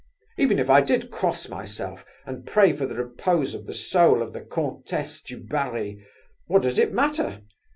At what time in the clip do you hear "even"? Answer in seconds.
0.39-0.57